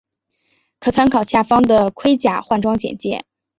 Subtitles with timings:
[0.79, 3.23] 可参考下方的盔甲换装简介。